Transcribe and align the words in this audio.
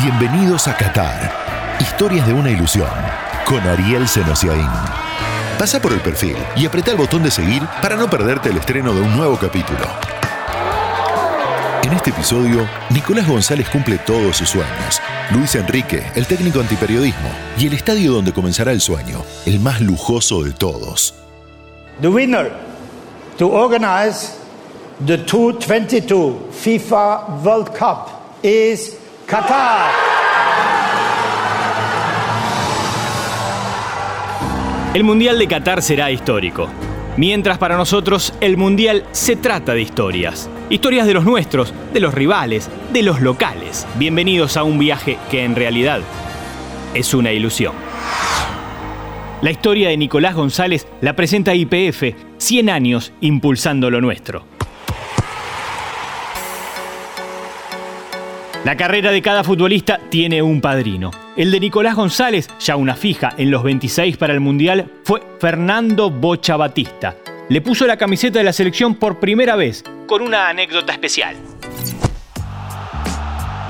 Bienvenidos 0.00 0.68
a 0.68 0.76
Qatar. 0.76 1.76
Historias 1.80 2.24
de 2.24 2.32
una 2.32 2.52
ilusión. 2.52 2.88
Con 3.44 3.58
Ariel 3.66 4.06
Senosiaín. 4.06 4.70
Pasa 5.58 5.82
por 5.82 5.92
el 5.92 6.00
perfil 6.00 6.36
y 6.54 6.66
apreta 6.66 6.92
el 6.92 6.96
botón 6.96 7.24
de 7.24 7.32
seguir 7.32 7.64
para 7.82 7.96
no 7.96 8.08
perderte 8.08 8.50
el 8.50 8.58
estreno 8.58 8.94
de 8.94 9.00
un 9.00 9.16
nuevo 9.16 9.36
capítulo. 9.36 9.80
En 11.82 11.92
este 11.94 12.10
episodio, 12.10 12.64
Nicolás 12.90 13.26
González 13.26 13.68
cumple 13.70 13.98
todos 13.98 14.36
sus 14.36 14.50
sueños. 14.50 15.02
Luis 15.32 15.56
Enrique, 15.56 16.04
el 16.14 16.28
técnico 16.28 16.60
antiperiodismo, 16.60 17.30
y 17.58 17.66
el 17.66 17.72
estadio 17.72 18.12
donde 18.12 18.32
comenzará 18.32 18.70
el 18.70 18.80
sueño, 18.80 19.24
el 19.46 19.58
más 19.58 19.80
lujoso 19.80 20.44
de 20.44 20.52
todos. 20.52 21.12
The 22.00 22.08
winner 22.08 22.52
to 23.36 23.48
organize 23.48 24.36
the 25.04 25.16
2022 25.16 26.36
FIFA 26.52 27.42
World 27.42 27.76
Cup 27.76 28.10
is 28.44 28.96
Qatar. 29.28 29.90
El 34.94 35.04
Mundial 35.04 35.38
de 35.38 35.46
Qatar 35.46 35.82
será 35.82 36.10
histórico. 36.10 36.70
Mientras 37.18 37.58
para 37.58 37.76
nosotros 37.76 38.32
el 38.40 38.56
Mundial 38.56 39.04
se 39.12 39.36
trata 39.36 39.74
de 39.74 39.82
historias. 39.82 40.48
Historias 40.70 41.06
de 41.06 41.12
los 41.12 41.26
nuestros, 41.26 41.74
de 41.92 42.00
los 42.00 42.14
rivales, 42.14 42.70
de 42.90 43.02
los 43.02 43.20
locales. 43.20 43.86
Bienvenidos 43.98 44.56
a 44.56 44.62
un 44.62 44.78
viaje 44.78 45.18
que 45.30 45.44
en 45.44 45.56
realidad 45.56 46.00
es 46.94 47.12
una 47.12 47.30
ilusión. 47.30 47.74
La 49.42 49.50
historia 49.50 49.90
de 49.90 49.98
Nicolás 49.98 50.36
González 50.36 50.86
la 51.02 51.14
presenta 51.14 51.54
IPF, 51.54 52.14
100 52.38 52.70
años 52.70 53.12
impulsando 53.20 53.90
lo 53.90 54.00
nuestro. 54.00 54.57
La 58.64 58.76
carrera 58.76 59.12
de 59.12 59.22
cada 59.22 59.44
futbolista 59.44 60.00
tiene 60.10 60.42
un 60.42 60.60
padrino. 60.60 61.12
El 61.36 61.52
de 61.52 61.60
Nicolás 61.60 61.94
González, 61.94 62.48
ya 62.58 62.74
una 62.74 62.96
fija 62.96 63.32
en 63.38 63.52
los 63.52 63.62
26 63.62 64.16
para 64.16 64.34
el 64.34 64.40
Mundial, 64.40 64.90
fue 65.04 65.22
Fernando 65.38 66.10
Bocha 66.10 66.56
Batista. 66.56 67.16
Le 67.48 67.60
puso 67.60 67.86
la 67.86 67.96
camiseta 67.96 68.40
de 68.40 68.44
la 68.44 68.52
selección 68.52 68.96
por 68.96 69.20
primera 69.20 69.54
vez, 69.54 69.84
con 70.06 70.22
una 70.22 70.48
anécdota 70.48 70.92
especial. 70.92 71.36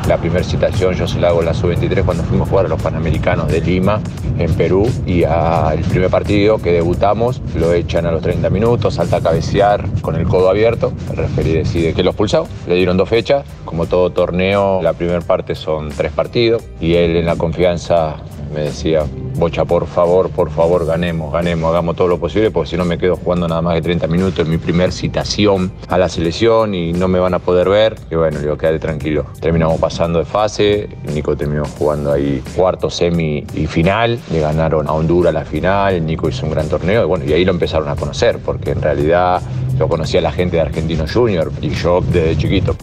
La 0.09 0.17
primera 0.17 0.42
citación 0.42 0.95
yo 0.95 1.06
se 1.06 1.20
la 1.20 1.28
hago 1.28 1.41
en 1.41 1.47
la 1.47 1.53
sub-23 1.53 2.03
cuando 2.03 2.25
fuimos 2.25 2.48
a 2.48 2.51
jugar 2.51 2.64
a 2.64 2.69
los 2.70 2.81
Panamericanos 2.81 3.47
de 3.48 3.61
Lima, 3.61 4.01
en 4.39 4.55
Perú, 4.55 4.91
y 5.05 5.25
al 5.25 5.81
primer 5.81 6.09
partido 6.09 6.56
que 6.56 6.73
debutamos 6.73 7.42
lo 7.55 7.75
echan 7.75 8.06
a 8.06 8.11
los 8.11 8.23
30 8.23 8.48
minutos, 8.48 8.95
salta 8.95 9.19
a 9.19 9.20
cabecear 9.20 9.84
con 10.01 10.17
el 10.17 10.27
codo 10.27 10.48
abierto, 10.48 10.95
el 11.11 11.19
referí 11.19 11.53
decide 11.53 11.92
que 11.92 12.03
lo 12.03 12.12
expulsado, 12.12 12.48
le 12.67 12.77
dieron 12.77 12.97
dos 12.97 13.11
fechas, 13.11 13.45
como 13.67 13.84
todo 13.84 14.09
torneo, 14.09 14.81
la 14.81 14.95
primera 14.95 15.20
parte 15.20 15.55
son 15.55 15.91
tres 15.91 16.11
partidos, 16.12 16.62
y 16.81 16.95
él 16.95 17.14
en 17.14 17.27
la 17.27 17.36
confianza 17.36 18.17
me 18.52 18.62
decía, 18.62 19.04
Bocha, 19.36 19.64
por 19.64 19.86
favor, 19.86 20.30
por 20.30 20.50
favor, 20.50 20.84
ganemos, 20.84 21.32
ganemos, 21.32 21.70
hagamos 21.70 21.94
todo 21.94 22.08
lo 22.08 22.18
posible, 22.18 22.50
porque 22.50 22.70
si 22.70 22.77
no 22.77 22.84
me 22.84 22.98
quedo 22.98 23.16
jugando 23.16 23.46
nada 23.46 23.62
más 23.62 23.74
de 23.74 23.82
30 23.82 24.06
minutos 24.08 24.40
en 24.40 24.50
mi 24.50 24.58
primer 24.58 24.90
citación 24.90 25.70
a 25.88 25.96
la 25.96 26.08
selección 26.08 26.74
y 26.74 26.92
no 26.92 27.06
me 27.06 27.20
van 27.20 27.34
a 27.34 27.38
poder 27.38 27.68
ver. 27.68 27.96
Y 28.10 28.16
bueno, 28.16 28.40
digo, 28.40 28.56
quédate 28.56 28.80
tranquilo. 28.80 29.27
Terminamos 29.40 29.78
pasando 29.80 30.18
de 30.18 30.24
fase, 30.24 30.88
Nico 31.14 31.36
terminó 31.36 31.64
jugando 31.64 32.12
ahí 32.12 32.42
cuarto, 32.56 32.90
semi 32.90 33.44
y 33.55 33.66
final, 33.66 34.18
le 34.32 34.40
ganaron 34.40 34.88
a 34.88 34.92
Honduras 34.92 35.33
la 35.33 35.44
final, 35.44 36.05
Nico 36.05 36.28
hizo 36.28 36.44
un 36.46 36.52
gran 36.52 36.68
torneo 36.68 37.02
y 37.02 37.06
bueno, 37.06 37.24
y 37.24 37.33
ahí 37.33 37.44
lo 37.44 37.52
empezaron 37.52 37.88
a 37.88 37.96
conocer, 37.96 38.38
porque 38.44 38.72
en 38.72 38.83
realidad 38.83 39.40
lo 39.78 39.88
conocía 39.88 40.20
la 40.20 40.33
gente 40.33 40.56
de 40.56 40.62
Argentino 40.62 41.05
Junior 41.12 41.52
y 41.60 41.70
yo 41.70 42.00
desde 42.00 42.36
chiquito. 42.36 42.77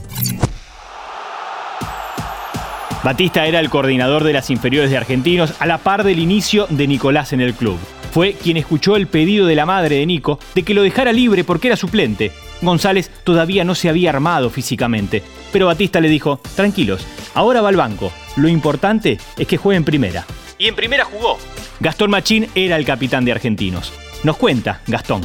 Batista 3.05 3.45
era 3.45 3.59
el 3.59 3.69
coordinador 3.69 4.23
de 4.23 4.33
las 4.33 4.49
inferiores 4.49 4.89
de 4.89 4.97
Argentinos 4.97 5.53
a 5.59 5.67
la 5.67 5.77
par 5.77 6.03
del 6.03 6.17
inicio 6.17 6.65
de 6.71 6.87
Nicolás 6.87 7.33
en 7.33 7.39
el 7.39 7.53
club. 7.53 7.77
Fue 8.11 8.33
quien 8.33 8.57
escuchó 8.57 8.95
el 8.95 9.05
pedido 9.05 9.45
de 9.45 9.53
la 9.53 9.67
madre 9.67 9.97
de 9.97 10.07
Nico 10.07 10.39
de 10.55 10.63
que 10.63 10.73
lo 10.73 10.81
dejara 10.81 11.13
libre 11.13 11.43
porque 11.43 11.67
era 11.67 11.77
suplente. 11.77 12.31
González 12.63 13.11
todavía 13.23 13.63
no 13.63 13.75
se 13.75 13.89
había 13.89 14.09
armado 14.09 14.49
físicamente, 14.49 15.21
pero 15.53 15.67
Batista 15.67 16.01
le 16.01 16.09
dijo, 16.09 16.39
tranquilos, 16.55 17.05
ahora 17.35 17.61
va 17.61 17.69
al 17.69 17.75
banco, 17.75 18.11
lo 18.37 18.47
importante 18.47 19.19
es 19.37 19.45
que 19.45 19.57
juegue 19.57 19.77
en 19.77 19.85
primera. 19.85 20.25
Y 20.57 20.65
en 20.65 20.75
primera 20.75 21.05
jugó. 21.05 21.37
Gastón 21.79 22.09
Machín 22.09 22.47
era 22.55 22.75
el 22.75 22.85
capitán 22.85 23.23
de 23.23 23.33
Argentinos. 23.33 23.93
Nos 24.23 24.37
cuenta 24.37 24.81
Gastón. 24.87 25.21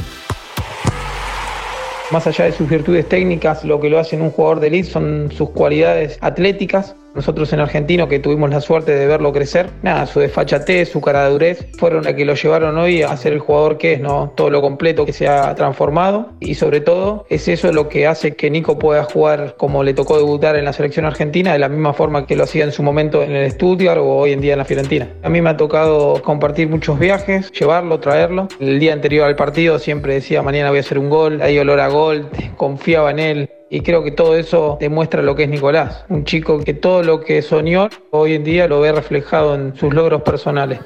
Más 2.11 2.27
allá 2.27 2.45
de 2.45 2.51
sus 2.51 2.69
virtudes 2.69 3.09
técnicas, 3.09 3.63
lo 3.63 3.79
que 3.79 3.89
lo 3.89 3.97
hace 3.97 4.17
en 4.17 4.21
un 4.21 4.29
jugador 4.29 4.59
de 4.59 4.67
elite 4.67 4.87
son 4.87 5.31
sus 5.35 5.49
cualidades 5.49 6.19
atléticas, 6.21 6.95
nosotros 7.13 7.51
en 7.53 7.59
Argentino, 7.59 8.07
que 8.07 8.19
tuvimos 8.19 8.49
la 8.49 8.61
suerte 8.61 8.93
de 8.93 9.05
verlo 9.05 9.33
crecer, 9.33 9.69
nada, 9.81 10.05
su 10.05 10.19
desfachatez, 10.19 10.89
su 10.89 11.01
cara 11.01 11.25
de 11.25 11.31
durez, 11.31 11.67
fueron 11.77 12.03
las 12.03 12.13
que 12.13 12.25
lo 12.25 12.35
llevaron 12.35 12.77
hoy 12.77 13.01
a 13.01 13.15
ser 13.17 13.33
el 13.33 13.39
jugador 13.39 13.77
que 13.77 13.93
es, 13.93 14.01
¿no? 14.01 14.33
Todo 14.35 14.49
lo 14.49 14.61
completo 14.61 15.05
que 15.05 15.13
se 15.13 15.27
ha 15.27 15.53
transformado 15.55 16.31
y 16.39 16.55
sobre 16.55 16.81
todo 16.81 17.25
es 17.29 17.47
eso 17.47 17.71
lo 17.71 17.89
que 17.89 18.07
hace 18.07 18.35
que 18.35 18.49
Nico 18.49 18.77
pueda 18.77 19.03
jugar 19.03 19.55
como 19.57 19.83
le 19.83 19.93
tocó 19.93 20.17
debutar 20.17 20.55
en 20.55 20.65
la 20.65 20.73
selección 20.73 21.05
argentina, 21.05 21.53
de 21.53 21.59
la 21.59 21.69
misma 21.69 21.93
forma 21.93 22.25
que 22.25 22.35
lo 22.35 22.43
hacía 22.43 22.63
en 22.63 22.71
su 22.71 22.83
momento 22.83 23.23
en 23.23 23.31
el 23.31 23.51
Stuttgart 23.51 23.99
o 23.99 24.17
hoy 24.17 24.33
en 24.33 24.41
día 24.41 24.53
en 24.53 24.59
la 24.59 24.65
Fiorentina. 24.65 25.09
A 25.23 25.29
mí 25.29 25.41
me 25.41 25.49
ha 25.49 25.57
tocado 25.57 26.21
compartir 26.21 26.69
muchos 26.69 26.99
viajes, 26.99 27.51
llevarlo, 27.51 27.99
traerlo. 27.99 28.47
El 28.59 28.79
día 28.79 28.93
anterior 28.93 29.25
al 29.25 29.35
partido 29.35 29.79
siempre 29.79 30.15
decía, 30.15 30.41
mañana 30.41 30.69
voy 30.69 30.79
a 30.79 30.81
hacer 30.81 30.99
un 30.99 31.09
gol, 31.09 31.41
hay 31.41 31.57
olor 31.59 31.79
a 31.79 31.87
gol, 31.87 32.29
confiaba 32.57 33.11
en 33.11 33.19
él. 33.19 33.49
Y 33.73 33.81
creo 33.83 34.03
que 34.03 34.11
todo 34.11 34.35
eso 34.35 34.77
demuestra 34.81 35.21
lo 35.21 35.33
que 35.33 35.43
es 35.43 35.49
Nicolás, 35.49 36.03
un 36.09 36.25
chico 36.25 36.59
que 36.59 36.73
todo 36.73 37.03
lo 37.03 37.21
que 37.21 37.41
soñó 37.41 37.87
hoy 38.09 38.35
en 38.35 38.43
día 38.43 38.67
lo 38.67 38.81
ve 38.81 38.91
reflejado 38.91 39.55
en 39.55 39.73
sus 39.77 39.93
logros 39.93 40.23
personales. 40.23 40.81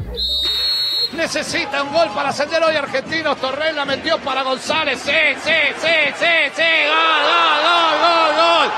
Necesita 1.18 1.82
un 1.82 1.92
gol 1.92 2.10
para 2.14 2.30
ascender 2.30 2.62
hoy 2.62 2.76
Argentinos. 2.76 3.38
Torrella 3.38 3.86
metió 3.86 4.20
para 4.20 4.44
González. 4.44 5.00
Sí, 5.00 5.12
sí, 5.44 5.52
sí, 5.82 6.14
sí, 6.16 6.28
sí. 6.56 6.62
Gol, 6.88 7.24
gol, 7.26 7.58
gol, 7.66 7.98
gol, 8.06 8.36
gol. 8.38 8.70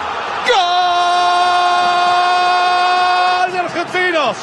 Gol 3.43 3.51
de 3.51 3.59
Argentinos. 3.59 4.37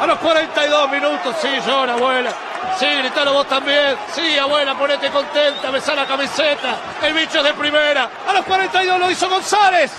A 0.00 0.06
los 0.08 0.18
42 0.18 0.90
minutos. 0.90 1.36
Sí, 1.40 1.48
llora, 1.64 1.94
abuela. 1.94 2.32
Sí, 2.78 2.86
gritalo 2.98 3.32
vos 3.32 3.48
también. 3.48 3.96
Sí, 4.14 4.38
abuela, 4.38 4.76
ponete 4.78 5.08
contenta, 5.08 5.70
besá 5.70 5.94
la 5.94 6.06
camiseta. 6.06 6.78
El 7.02 7.14
bicho 7.14 7.38
es 7.38 7.44
de 7.44 7.52
primera. 7.54 8.10
A 8.26 8.32
los 8.32 8.44
42 8.44 9.00
lo 9.00 9.10
hizo 9.10 9.28
González. 9.28 9.92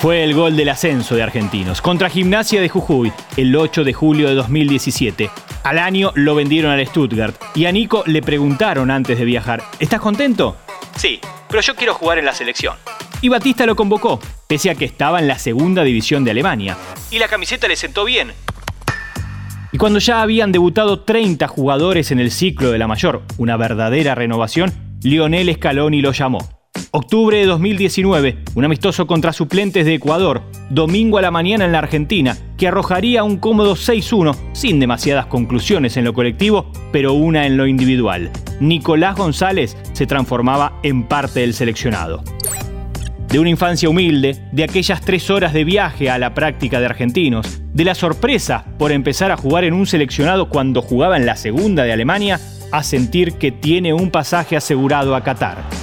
Fue 0.00 0.24
el 0.24 0.32
gol 0.32 0.56
del 0.56 0.70
ascenso 0.70 1.14
de 1.14 1.22
Argentinos 1.22 1.82
contra 1.82 2.08
Gimnasia 2.08 2.62
de 2.62 2.70
Jujuy 2.70 3.12
el 3.36 3.54
8 3.54 3.84
de 3.84 3.92
julio 3.92 4.28
de 4.28 4.34
2017. 4.34 5.30
Al 5.62 5.78
año 5.78 6.12
lo 6.14 6.34
vendieron 6.34 6.70
al 6.72 6.86
Stuttgart 6.86 7.36
y 7.54 7.66
a 7.66 7.72
Nico 7.72 8.02
le 8.06 8.22
preguntaron 8.22 8.90
antes 8.90 9.18
de 9.18 9.26
viajar, 9.26 9.62
¿estás 9.78 10.00
contento? 10.00 10.56
Sí, 10.96 11.20
pero 11.48 11.60
yo 11.60 11.76
quiero 11.76 11.92
jugar 11.92 12.18
en 12.18 12.24
la 12.24 12.32
selección. 12.32 12.76
Y 13.20 13.28
Batista 13.28 13.66
lo 13.66 13.76
convocó, 13.76 14.18
pese 14.46 14.70
a 14.70 14.74
que 14.74 14.86
estaba 14.86 15.18
en 15.18 15.28
la 15.28 15.38
segunda 15.38 15.84
división 15.84 16.24
de 16.24 16.30
Alemania. 16.30 16.78
Y 17.10 17.18
la 17.18 17.28
camiseta 17.28 17.68
le 17.68 17.76
sentó 17.76 18.06
bien, 18.06 18.32
y 19.72 19.78
cuando 19.78 19.98
ya 19.98 20.22
habían 20.22 20.52
debutado 20.52 21.00
30 21.00 21.46
jugadores 21.48 22.10
en 22.10 22.20
el 22.20 22.30
ciclo 22.30 22.70
de 22.70 22.78
la 22.78 22.88
mayor, 22.88 23.22
una 23.38 23.56
verdadera 23.56 24.14
renovación, 24.14 24.72
Lionel 25.02 25.54
Scaloni 25.54 26.00
lo 26.00 26.12
llamó. 26.12 26.38
Octubre 26.92 27.36
de 27.38 27.46
2019, 27.46 28.38
un 28.54 28.64
amistoso 28.64 29.06
contra 29.06 29.32
suplentes 29.32 29.86
de 29.86 29.94
Ecuador, 29.94 30.42
domingo 30.70 31.18
a 31.18 31.22
la 31.22 31.30
mañana 31.30 31.64
en 31.64 31.72
la 31.72 31.78
Argentina, 31.78 32.36
que 32.56 32.68
arrojaría 32.68 33.22
un 33.22 33.36
cómodo 33.36 33.74
6-1, 33.74 34.36
sin 34.52 34.80
demasiadas 34.80 35.26
conclusiones 35.26 35.96
en 35.96 36.04
lo 36.04 36.14
colectivo, 36.14 36.70
pero 36.92 37.12
una 37.12 37.46
en 37.46 37.56
lo 37.56 37.66
individual. 37.66 38.30
Nicolás 38.60 39.16
González 39.16 39.76
se 39.92 40.06
transformaba 40.06 40.80
en 40.82 41.04
parte 41.04 41.40
del 41.40 41.54
seleccionado 41.54 42.22
de 43.30 43.38
una 43.38 43.50
infancia 43.50 43.88
humilde, 43.88 44.36
de 44.50 44.64
aquellas 44.64 45.00
tres 45.00 45.30
horas 45.30 45.52
de 45.52 45.64
viaje 45.64 46.10
a 46.10 46.18
la 46.18 46.34
práctica 46.34 46.80
de 46.80 46.86
argentinos, 46.86 47.60
de 47.72 47.84
la 47.84 47.94
sorpresa 47.94 48.64
por 48.78 48.90
empezar 48.90 49.30
a 49.30 49.36
jugar 49.36 49.64
en 49.64 49.74
un 49.74 49.86
seleccionado 49.86 50.48
cuando 50.48 50.82
jugaba 50.82 51.16
en 51.16 51.26
la 51.26 51.36
segunda 51.36 51.84
de 51.84 51.92
Alemania, 51.92 52.40
a 52.72 52.82
sentir 52.82 53.34
que 53.34 53.52
tiene 53.52 53.92
un 53.92 54.10
pasaje 54.10 54.56
asegurado 54.56 55.14
a 55.14 55.22
Qatar. 55.22 55.79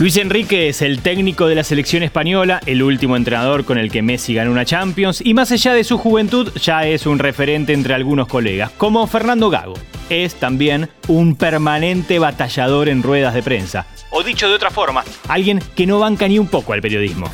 Luis 0.00 0.16
Enrique 0.16 0.70
es 0.70 0.80
el 0.80 1.02
técnico 1.02 1.46
de 1.46 1.54
la 1.54 1.62
selección 1.62 2.02
española, 2.02 2.58
el 2.64 2.82
último 2.82 3.18
entrenador 3.18 3.66
con 3.66 3.76
el 3.76 3.92
que 3.92 4.00
Messi 4.00 4.32
ganó 4.32 4.50
una 4.50 4.64
Champions 4.64 5.20
y 5.22 5.34
más 5.34 5.52
allá 5.52 5.74
de 5.74 5.84
su 5.84 5.98
juventud 5.98 6.50
ya 6.54 6.86
es 6.86 7.04
un 7.04 7.18
referente 7.18 7.74
entre 7.74 7.92
algunos 7.92 8.26
colegas, 8.26 8.70
como 8.78 9.06
Fernando 9.06 9.50
Gago. 9.50 9.74
Es 10.08 10.36
también 10.36 10.88
un 11.08 11.36
permanente 11.36 12.18
batallador 12.18 12.88
en 12.88 13.02
ruedas 13.02 13.34
de 13.34 13.42
prensa. 13.42 13.84
O 14.08 14.22
dicho 14.22 14.48
de 14.48 14.54
otra 14.54 14.70
forma, 14.70 15.04
alguien 15.28 15.62
que 15.76 15.86
no 15.86 15.98
banca 15.98 16.26
ni 16.26 16.38
un 16.38 16.48
poco 16.48 16.72
al 16.72 16.80
periodismo. 16.80 17.30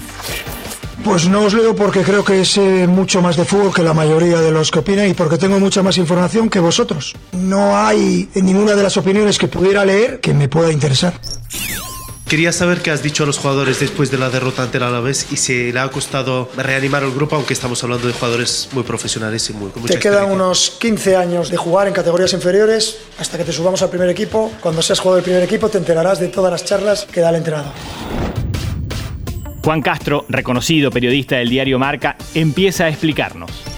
Pues 1.05 1.29
no 1.29 1.43
os 1.43 1.55
leo 1.55 1.77
porque 1.77 2.03
creo 2.03 2.25
que 2.25 2.45
sé 2.45 2.89
mucho 2.89 3.23
más 3.23 3.37
de 3.37 3.45
fútbol 3.45 3.73
que 3.73 3.85
la 3.85 3.95
mayoría 3.95 4.41
de 4.41 4.51
los 4.51 4.73
que 4.73 4.81
opinan 4.81 5.09
y 5.09 5.15
porque 5.15 5.39
tengo 5.39 5.61
mucha 5.61 5.85
más 5.85 5.99
información 5.99 6.51
que 6.51 6.59
vosotros. 6.59 7.15
No 7.31 7.79
hay 7.79 8.29
ninguna 8.35 8.73
de 8.73 8.83
las 8.83 8.97
opiniones 8.97 9.39
que 9.39 9.47
pudiera 9.47 9.85
leer 9.85 10.19
que 10.19 10.35
me 10.35 10.49
pueda 10.49 10.73
interesar. 10.73 11.15
Quería 12.29 12.51
saber 12.51 12.83
qué 12.83 12.91
has 12.91 13.05
dicho 13.05 13.23
a 13.23 13.27
los 13.27 13.39
jugadores 13.39 13.79
después 13.79 14.11
de 14.11 14.19
la 14.19 14.31
derrota 14.31 14.65
ante 14.65 14.79
el 14.79 14.83
Alavés 14.83 15.29
y 15.31 15.37
si 15.37 15.71
le 15.71 15.79
ha 15.79 15.89
costado 15.89 16.51
reanimar 16.57 17.05
el 17.05 17.13
grupo, 17.13 17.37
aunque 17.37 17.53
estamos 17.53 17.85
hablando 17.85 18.09
de 18.09 18.15
jugadores 18.15 18.69
muy 18.73 18.83
profesionales 18.83 19.49
y 19.49 19.53
muy, 19.53 19.71
con 19.71 19.83
mucha 19.83 19.95
Te 19.95 20.01
quedan 20.01 20.33
unos 20.33 20.71
15 20.81 21.15
años 21.15 21.51
de 21.51 21.57
jugar 21.57 21.87
en 21.87 21.95
categorías 21.95 22.33
inferiores 22.33 22.99
hasta 23.21 23.39
que 23.39 23.45
te 23.45 23.53
subamos 23.53 23.81
al 23.83 23.91
primer 23.91 24.09
equipo. 24.09 24.53
Cuando 24.61 24.83
seas 24.83 24.99
jugador 24.99 25.23
del 25.23 25.25
primer 25.25 25.45
equipo 25.45 25.69
te 25.69 25.79
enterarás 25.79 26.19
de 26.19 26.27
todas 26.27 26.51
las 26.51 26.65
charlas 26.65 27.05
que 27.05 27.21
da 27.21 27.31
el 27.31 27.37
entrenador. 27.37 27.73
Juan 29.65 29.81
Castro, 29.81 30.27
reconocido 30.29 30.91
periodista 30.91 31.37
del 31.37 31.49
diario 31.49 31.79
Marca, 31.79 32.17
empieza 32.35 32.87
a 32.87 32.89
explicarnos. 32.89 33.76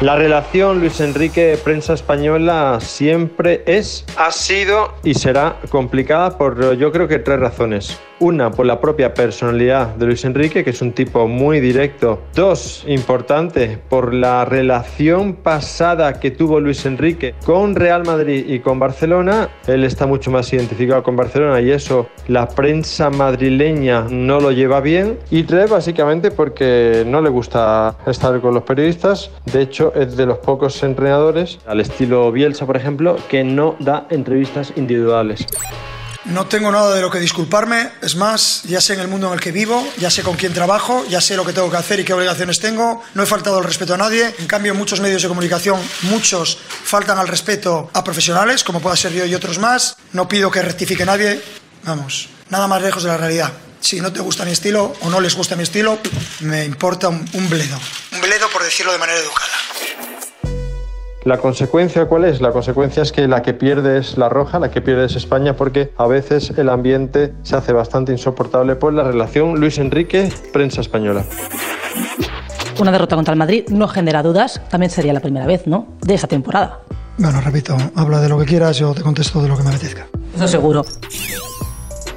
La 0.00 0.16
relación 0.16 0.80
Luis 0.80 0.98
Enrique 1.00 1.58
prensa 1.62 1.92
española 1.92 2.78
siempre 2.80 3.62
es, 3.66 4.06
ha 4.16 4.30
sido 4.30 4.94
y 5.04 5.12
será 5.12 5.56
complicada 5.68 6.38
por 6.38 6.74
yo 6.78 6.90
creo 6.90 7.06
que 7.06 7.18
tres 7.18 7.38
razones. 7.38 8.00
Una, 8.20 8.50
por 8.50 8.66
la 8.66 8.82
propia 8.82 9.14
personalidad 9.14 9.94
de 9.96 10.04
Luis 10.04 10.26
Enrique, 10.26 10.62
que 10.62 10.70
es 10.70 10.82
un 10.82 10.92
tipo 10.92 11.26
muy 11.26 11.58
directo. 11.58 12.20
Dos, 12.34 12.84
importante, 12.86 13.78
por 13.88 14.12
la 14.12 14.44
relación 14.44 15.32
pasada 15.32 16.20
que 16.20 16.30
tuvo 16.30 16.60
Luis 16.60 16.84
Enrique 16.84 17.34
con 17.46 17.74
Real 17.74 18.04
Madrid 18.04 18.44
y 18.46 18.60
con 18.60 18.78
Barcelona. 18.78 19.48
Él 19.66 19.84
está 19.84 20.06
mucho 20.06 20.30
más 20.30 20.52
identificado 20.52 21.02
con 21.02 21.16
Barcelona 21.16 21.62
y 21.62 21.70
eso 21.70 22.08
la 22.28 22.46
prensa 22.46 23.08
madrileña 23.08 24.06
no 24.10 24.38
lo 24.38 24.52
lleva 24.52 24.82
bien. 24.82 25.18
Y 25.30 25.44
tres, 25.44 25.70
básicamente 25.70 26.30
porque 26.30 27.04
no 27.06 27.22
le 27.22 27.30
gusta 27.30 27.96
estar 28.06 28.38
con 28.42 28.52
los 28.52 28.64
periodistas. 28.64 29.30
De 29.50 29.62
hecho, 29.62 29.94
es 29.94 30.14
de 30.18 30.26
los 30.26 30.36
pocos 30.38 30.82
entrenadores, 30.82 31.58
al 31.66 31.80
estilo 31.80 32.30
Bielsa, 32.30 32.66
por 32.66 32.76
ejemplo, 32.76 33.16
que 33.30 33.44
no 33.44 33.76
da 33.80 34.06
entrevistas 34.10 34.74
individuales. 34.76 35.46
No 36.24 36.46
tengo 36.46 36.70
nada 36.70 36.94
de 36.94 37.00
lo 37.00 37.10
que 37.10 37.18
disculparme, 37.18 37.92
es 38.02 38.14
más, 38.14 38.62
ya 38.64 38.80
sé 38.82 38.92
en 38.92 39.00
el 39.00 39.08
mundo 39.08 39.28
en 39.28 39.32
el 39.34 39.40
que 39.40 39.52
vivo, 39.52 39.90
ya 39.96 40.10
sé 40.10 40.22
con 40.22 40.36
quién 40.36 40.52
trabajo, 40.52 41.04
ya 41.08 41.20
sé 41.20 41.34
lo 41.34 41.46
que 41.46 41.54
tengo 41.54 41.70
que 41.70 41.78
hacer 41.78 41.98
y 41.98 42.04
qué 42.04 42.12
obligaciones 42.12 42.60
tengo, 42.60 43.02
no 43.14 43.22
he 43.22 43.26
faltado 43.26 43.58
el 43.58 43.64
respeto 43.64 43.94
a 43.94 43.96
nadie, 43.96 44.34
en 44.38 44.46
cambio 44.46 44.74
muchos 44.74 45.00
medios 45.00 45.22
de 45.22 45.28
comunicación 45.28 45.80
muchos 46.02 46.58
faltan 46.84 47.18
al 47.18 47.26
respeto 47.26 47.90
a 47.94 48.04
profesionales, 48.04 48.64
como 48.64 48.80
pueda 48.80 48.96
ser 48.96 49.12
yo 49.12 49.24
y 49.24 49.34
otros 49.34 49.58
más, 49.58 49.96
no 50.12 50.28
pido 50.28 50.50
que 50.50 50.60
rectifique 50.60 51.06
nadie, 51.06 51.42
vamos, 51.84 52.28
nada 52.50 52.66
más 52.66 52.82
lejos 52.82 53.02
de 53.02 53.08
la 53.08 53.16
realidad. 53.16 53.52
Si 53.80 53.98
no 54.02 54.12
te 54.12 54.20
gusta 54.20 54.44
mi 54.44 54.52
estilo 54.52 54.92
o 55.00 55.08
no 55.08 55.20
les 55.20 55.34
gusta 55.34 55.56
mi 55.56 55.62
estilo, 55.62 55.98
me 56.40 56.66
importa 56.66 57.08
un 57.08 57.48
bledo. 57.48 57.80
Un 58.12 58.20
bledo 58.20 58.46
por 58.50 58.62
decirlo 58.62 58.92
de 58.92 58.98
manera 58.98 59.18
educada. 59.18 59.54
La 61.24 61.36
consecuencia, 61.36 62.06
¿cuál 62.06 62.24
es? 62.24 62.40
La 62.40 62.50
consecuencia 62.50 63.02
es 63.02 63.12
que 63.12 63.28
la 63.28 63.42
que 63.42 63.52
pierde 63.52 63.98
es 63.98 64.16
la 64.16 64.30
roja, 64.30 64.58
la 64.58 64.70
que 64.70 64.80
pierde 64.80 65.04
es 65.04 65.16
España, 65.16 65.54
porque 65.54 65.92
a 65.98 66.06
veces 66.06 66.50
el 66.56 66.70
ambiente 66.70 67.34
se 67.42 67.56
hace 67.56 67.74
bastante 67.74 68.10
insoportable 68.12 68.74
por 68.74 68.94
la 68.94 69.04
relación 69.04 69.60
Luis 69.60 69.76
Enrique-prensa 69.76 70.80
española. 70.80 71.26
Una 72.80 72.90
derrota 72.90 73.16
contra 73.16 73.32
el 73.32 73.38
Madrid 73.38 73.64
no 73.68 73.86
genera 73.86 74.22
dudas, 74.22 74.62
también 74.70 74.88
sería 74.88 75.12
la 75.12 75.20
primera 75.20 75.44
vez, 75.44 75.66
¿no? 75.66 75.88
De 76.00 76.14
esa 76.14 76.26
temporada. 76.26 76.80
Bueno, 77.18 77.38
repito, 77.42 77.76
habla 77.94 78.22
de 78.22 78.30
lo 78.30 78.38
que 78.38 78.46
quieras, 78.46 78.78
yo 78.78 78.94
te 78.94 79.02
contesto 79.02 79.42
de 79.42 79.48
lo 79.48 79.58
que 79.58 79.62
me 79.62 79.68
apetezca. 79.68 80.06
Eso 80.34 80.48
seguro. 80.48 80.86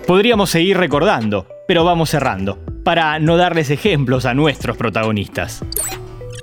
Podríamos 0.08 0.50
seguir 0.50 0.78
recordando, 0.78 1.46
pero 1.68 1.84
vamos 1.84 2.10
cerrando, 2.10 2.58
para 2.86 3.20
no 3.20 3.36
darles 3.36 3.70
ejemplos 3.70 4.26
a 4.26 4.34
nuestros 4.34 4.78
protagonistas. 4.78 5.62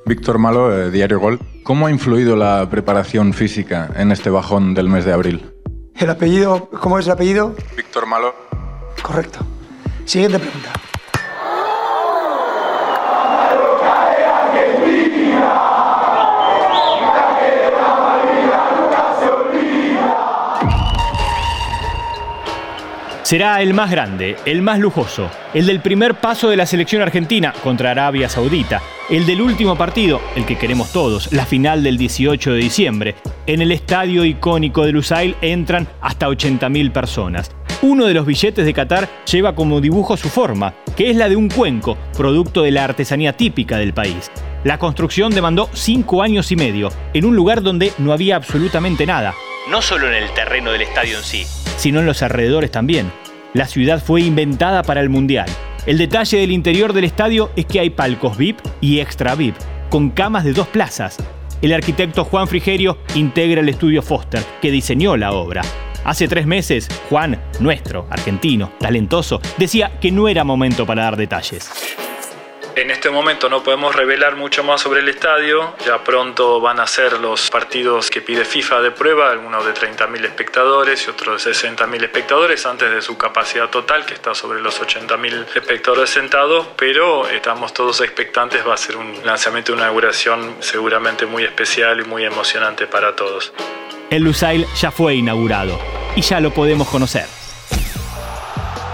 Víctor 0.04 0.38
Malo, 0.38 0.76
eh, 0.76 0.90
Diario 0.90 1.18
Gol. 1.20 1.38
¿Cómo 1.70 1.86
ha 1.86 1.90
influido 1.92 2.34
la 2.34 2.68
preparación 2.68 3.32
física 3.32 3.90
en 3.94 4.10
este 4.10 4.28
bajón 4.28 4.74
del 4.74 4.88
mes 4.88 5.04
de 5.04 5.12
abril? 5.12 5.52
¿El 5.94 6.10
apellido? 6.10 6.68
¿Cómo 6.68 6.98
es 6.98 7.06
el 7.06 7.12
apellido? 7.12 7.54
Víctor 7.76 8.06
Malo. 8.06 8.34
Correcto. 9.00 9.38
Siguiente 10.04 10.40
pregunta. 10.40 10.72
Será 23.30 23.62
el 23.62 23.74
más 23.74 23.92
grande, 23.92 24.34
el 24.44 24.60
más 24.60 24.80
lujoso, 24.80 25.30
el 25.54 25.66
del 25.66 25.78
primer 25.78 26.16
paso 26.16 26.50
de 26.50 26.56
la 26.56 26.66
selección 26.66 27.00
argentina 27.00 27.54
contra 27.62 27.92
Arabia 27.92 28.28
Saudita, 28.28 28.82
el 29.08 29.24
del 29.24 29.40
último 29.40 29.76
partido, 29.76 30.20
el 30.34 30.44
que 30.44 30.58
queremos 30.58 30.90
todos, 30.90 31.32
la 31.32 31.46
final 31.46 31.84
del 31.84 31.96
18 31.96 32.54
de 32.54 32.58
diciembre. 32.58 33.14
En 33.46 33.62
el 33.62 33.70
estadio 33.70 34.24
icónico 34.24 34.84
de 34.84 34.90
Lusail 34.90 35.36
entran 35.42 35.86
hasta 36.00 36.26
80.000 36.26 36.90
personas. 36.90 37.52
Uno 37.82 38.06
de 38.06 38.14
los 38.14 38.26
billetes 38.26 38.66
de 38.66 38.74
Qatar 38.74 39.08
lleva 39.30 39.54
como 39.54 39.80
dibujo 39.80 40.16
su 40.16 40.28
forma, 40.28 40.74
que 40.96 41.08
es 41.08 41.16
la 41.16 41.28
de 41.28 41.36
un 41.36 41.48
cuenco, 41.48 41.96
producto 42.16 42.62
de 42.62 42.72
la 42.72 42.82
artesanía 42.82 43.36
típica 43.36 43.78
del 43.78 43.94
país. 43.94 44.28
La 44.64 44.78
construcción 44.78 45.32
demandó 45.32 45.70
cinco 45.72 46.24
años 46.24 46.50
y 46.50 46.56
medio, 46.56 46.88
en 47.14 47.24
un 47.24 47.36
lugar 47.36 47.62
donde 47.62 47.92
no 47.98 48.12
había 48.12 48.34
absolutamente 48.34 49.06
nada. 49.06 49.34
No 49.70 49.80
solo 49.82 50.08
en 50.08 50.14
el 50.14 50.30
terreno 50.34 50.72
del 50.72 50.82
estadio 50.82 51.18
en 51.18 51.22
sí, 51.22 51.46
sino 51.76 52.00
en 52.00 52.06
los 52.06 52.22
alrededores 52.22 52.70
también. 52.70 53.10
La 53.52 53.66
ciudad 53.66 54.00
fue 54.00 54.22
inventada 54.22 54.84
para 54.84 55.00
el 55.00 55.08
Mundial. 55.08 55.48
El 55.84 55.98
detalle 55.98 56.38
del 56.38 56.52
interior 56.52 56.92
del 56.92 57.02
estadio 57.02 57.50
es 57.56 57.66
que 57.66 57.80
hay 57.80 57.90
palcos 57.90 58.36
VIP 58.36 58.60
y 58.80 59.00
extra 59.00 59.34
VIP, 59.34 59.56
con 59.88 60.10
camas 60.10 60.44
de 60.44 60.52
dos 60.52 60.68
plazas. 60.68 61.16
El 61.60 61.72
arquitecto 61.72 62.24
Juan 62.24 62.46
Frigerio 62.46 62.98
integra 63.16 63.60
el 63.60 63.68
estudio 63.68 64.02
Foster, 64.02 64.40
que 64.62 64.70
diseñó 64.70 65.16
la 65.16 65.32
obra. 65.32 65.62
Hace 66.04 66.28
tres 66.28 66.46
meses, 66.46 66.88
Juan, 67.08 67.42
nuestro, 67.58 68.06
argentino, 68.08 68.70
talentoso, 68.78 69.40
decía 69.58 69.98
que 70.00 70.12
no 70.12 70.28
era 70.28 70.44
momento 70.44 70.86
para 70.86 71.02
dar 71.02 71.16
detalles. 71.16 71.68
En 72.76 72.90
este 72.90 73.10
momento 73.10 73.48
no 73.48 73.62
podemos 73.62 73.94
revelar 73.96 74.36
mucho 74.36 74.62
más 74.62 74.80
sobre 74.80 75.00
el 75.00 75.08
estadio. 75.08 75.74
Ya 75.84 76.02
pronto 76.04 76.60
van 76.60 76.78
a 76.78 76.86
ser 76.86 77.14
los 77.14 77.50
partidos 77.50 78.10
que 78.10 78.20
pide 78.20 78.44
FIFA 78.44 78.80
de 78.80 78.90
prueba, 78.92 79.30
algunos 79.30 79.66
de 79.66 79.74
30.000 79.74 80.24
espectadores 80.24 81.04
y 81.06 81.10
otros 81.10 81.44
de 81.44 81.50
60.000 81.50 82.04
espectadores 82.04 82.64
antes 82.66 82.90
de 82.90 83.02
su 83.02 83.18
capacidad 83.18 83.68
total, 83.70 84.06
que 84.06 84.14
está 84.14 84.34
sobre 84.34 84.60
los 84.60 84.80
80.000 84.80 85.46
espectadores 85.56 86.10
sentados. 86.10 86.68
Pero 86.76 87.28
estamos 87.28 87.74
todos 87.74 88.00
expectantes. 88.02 88.66
Va 88.66 88.74
a 88.74 88.78
ser 88.78 88.96
un 88.96 89.14
lanzamiento, 89.24 89.72
una 89.72 89.82
inauguración 89.82 90.56
seguramente 90.60 91.26
muy 91.26 91.42
especial 91.42 92.00
y 92.00 92.04
muy 92.04 92.24
emocionante 92.24 92.86
para 92.86 93.16
todos. 93.16 93.52
El 94.10 94.22
Lusail 94.22 94.66
ya 94.80 94.90
fue 94.90 95.16
inaugurado 95.16 95.78
y 96.14 96.22
ya 96.22 96.40
lo 96.40 96.52
podemos 96.52 96.88
conocer. 96.88 97.39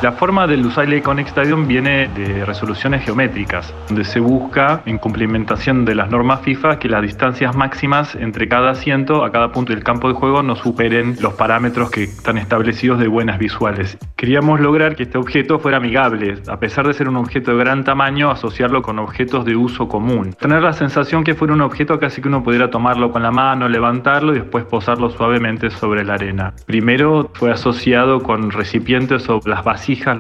La 0.03 0.13
forma 0.13 0.47
del 0.47 0.61
Lusail 0.61 0.93
Iconic 0.93 1.29
Stadium 1.29 1.67
viene 1.67 2.09
de 2.09 2.45
resoluciones 2.45 3.03
geométricas, 3.03 3.73
donde 3.89 4.05
se 4.05 4.21
busca, 4.21 4.83
en 4.85 4.99
cumplimentación 4.99 5.87
de 5.87 5.95
las 5.95 6.11
normas 6.11 6.43
FIFA, 6.43 6.79
que 6.79 6.91
las 6.91 7.01
distancias 7.01 7.57
máximas 7.57 8.15
entre 8.15 8.47
cada 8.47 8.73
asiento 8.73 9.25
a 9.25 9.33
cada 9.33 9.53
punto 9.53 9.73
del 9.73 9.83
campo 9.83 10.09
de 10.09 10.15
juego 10.15 10.43
no 10.43 10.55
superen 10.55 11.17
los 11.23 11.33
parámetros 11.33 11.91
que 11.91 12.05
están 12.05 12.37
establecidos 12.37 12.99
de 12.99 13.09
buenas 13.09 13.39
visuales. 13.39 13.97
Queríamos 14.17 14.61
lograr 14.61 14.97
que 14.97 15.05
este 15.05 15.17
objeto 15.17 15.59
fuera 15.61 15.79
amigable, 15.79 16.43
a 16.47 16.59
pesar 16.61 16.87
de 16.87 16.93
ser 16.93 17.09
un 17.09 17.17
objeto 17.17 17.53
de 17.53 17.57
gran 17.57 17.83
tamaño, 17.83 18.31
asociarlo 18.31 18.83
con 18.83 18.99
objetos 18.99 19.47
de 19.47 19.57
uso 19.57 19.89
común. 19.89 20.35
Tener 20.35 20.61
la 20.61 20.75
sensación 20.75 21.25
que 21.25 21.35
fuera 21.35 21.55
un 21.55 21.63
objeto 21.63 21.99
casi 21.99 22.21
que 22.21 22.29
uno 22.29 22.43
pudiera 22.43 22.71
tomarlo 22.71 23.11
con 23.11 23.23
la 23.23 23.31
mano, 23.31 23.67
levantarlo 23.67 24.35
y 24.35 24.41
después 24.41 24.67
posarlo 24.67 25.09
suavemente 25.09 25.71
sobre 25.71 26.05
la 26.05 26.15
arena. 26.15 26.53
Primero 26.67 27.31
fue 27.33 27.51
asociado 27.51 28.23
con 28.23 28.51
recipientes 28.51 29.27
o 29.31 29.41
las 29.47 29.65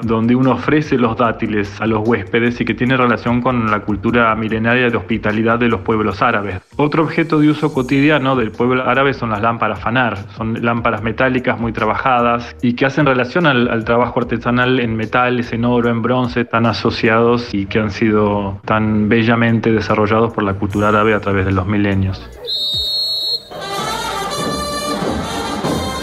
donde 0.03 0.37
uno 0.37 0.53
ofrece 0.53 0.97
los 0.97 1.17
dátiles 1.17 1.81
a 1.81 1.87
los 1.87 2.07
huéspedes 2.07 2.61
y 2.61 2.65
que 2.65 2.75
tiene 2.75 2.97
relación 2.97 3.43
con 3.43 3.71
la 3.71 3.81
cultura 3.81 4.35
milenaria 4.37 4.91
de 4.91 4.97
hospitalidad 4.97 5.59
de 5.59 5.69
los 5.69 5.81
pueblos 5.81 6.23
árabes. 6.23 6.61
Otro 6.77 7.03
objeto 7.03 7.39
de 7.41 7.51
uso 7.51 7.73
cotidiano 7.73 8.37
del 8.37 8.53
pueblo 8.53 8.89
árabe 8.89 9.13
son 9.13 9.31
las 9.31 9.43
lámparas 9.43 9.81
fanar. 9.81 10.19
Son 10.37 10.65
lámparas 10.65 11.03
metálicas 11.03 11.59
muy 11.59 11.73
trabajadas 11.73 12.55
y 12.63 12.75
que 12.75 12.87
hacen 12.87 13.07
relación 13.07 13.47
al, 13.47 13.69
al 13.69 13.85
trabajo 13.85 14.21
artesanal 14.21 14.79
en 14.79 14.95
metales, 14.97 15.53
en 15.53 15.65
oro, 15.65 15.91
en 15.91 16.03
bronce, 16.03 16.45
tan 16.45 16.67
asociados 16.67 17.53
y 17.53 17.67
que 17.67 17.81
han 17.81 17.91
sido 17.91 18.61
tan 18.65 19.09
bellamente 19.09 19.73
desarrollados 19.73 20.33
por 20.33 20.45
la 20.45 20.55
cultura 20.55 20.89
árabe 20.89 21.15
a 21.15 21.21
través 21.21 21.45
de 21.45 21.53
los 21.53 21.67
milenios. 21.67 22.23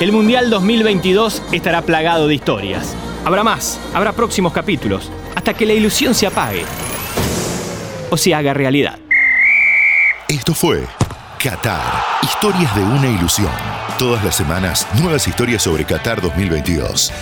El 0.03 0.11
Mundial 0.11 0.49
2022 0.49 1.41
estará 1.53 1.81
plagado 1.81 2.27
de 2.27 2.35
historias. 2.35 2.93
Habrá 3.25 3.43
más, 3.43 3.79
habrá 3.93 4.11
próximos 4.11 4.51
capítulos, 4.51 5.09
hasta 5.33 5.53
que 5.53 5.65
la 5.65 5.73
ilusión 5.73 6.13
se 6.13 6.27
apague 6.27 6.65
o 8.09 8.17
se 8.17 8.35
haga 8.35 8.53
realidad. 8.53 8.99
Esto 10.27 10.53
fue 10.53 10.83
Qatar, 11.41 12.03
historias 12.21 12.75
de 12.75 12.81
una 12.81 13.07
ilusión. 13.07 13.51
Todas 13.97 14.25
las 14.25 14.35
semanas, 14.35 14.87
nuevas 15.01 15.25
historias 15.27 15.63
sobre 15.63 15.85
Qatar 15.85 16.21
2022. 16.21 17.13